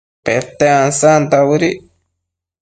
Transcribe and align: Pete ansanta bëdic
Pete 0.25 0.67
ansanta 0.85 1.37
bëdic 1.47 1.79